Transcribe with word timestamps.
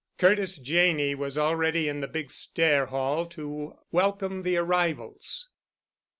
Curtis 0.17 0.57
Janney 0.57 1.13
was 1.13 1.37
already 1.37 1.87
in 1.87 1.99
the 1.99 2.07
big 2.07 2.31
stair 2.31 2.87
hall 2.87 3.27
to 3.27 3.77
welcome 3.91 4.41
the 4.41 4.57
arrivals. 4.57 5.47